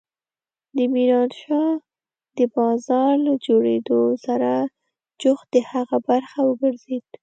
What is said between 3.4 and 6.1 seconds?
جوړېدو سره جوخت د هغه